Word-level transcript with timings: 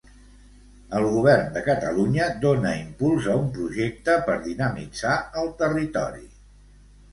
El 0.99 1.03
govern 1.15 1.51
de 1.57 1.61
Catalunya 1.67 2.29
dona 2.47 2.73
impuls 2.79 3.29
a 3.35 3.37
un 3.43 3.53
projecte 3.59 4.17
per 4.31 4.41
dinamitzar 4.49 5.15
el 5.45 5.55
territori. 5.63 6.29